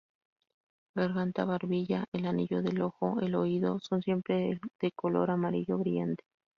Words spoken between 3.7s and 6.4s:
son siempre de color amarillo brillante.